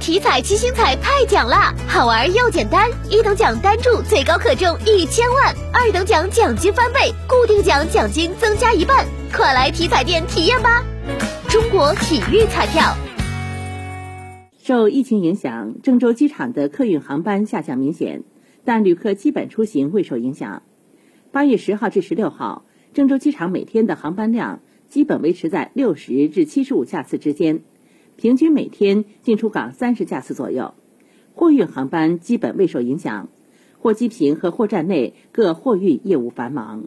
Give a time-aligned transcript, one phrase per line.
[0.00, 10.82] 体彩七星彩派奖啦，好玩又简单，一等奖单注最高可中一千万，二等奖奖金翻倍，固定奖奖金增加一半，快来体彩店体验吧！
[11.50, 12.96] 中国体育彩票。
[14.62, 18.22] 受疫情影响，郑州机场的客运航班下降明显，
[18.64, 20.62] 但旅客基本出行未受影响。
[21.30, 22.64] 八月十号至十六号，
[22.94, 27.60] 郑州机场每天的航班量基本维持在六十至七十五架次之间，
[28.20, 30.74] 平均每天进出港三十架次左右。
[31.32, 33.30] 货运航班基本未受影响，
[33.78, 36.84] 货机坪和货站内各货运业务繁忙。